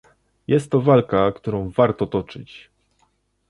Jest 0.47 0.71
to 0.71 0.81
walka, 0.81 1.31
którą 1.31 1.69
warto 1.69 2.07
toczyć 2.07 2.69